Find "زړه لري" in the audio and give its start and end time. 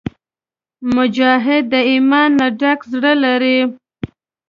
2.93-3.59